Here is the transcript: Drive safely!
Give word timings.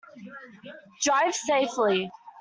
Drive 0.99 1.35
safely! 1.35 2.09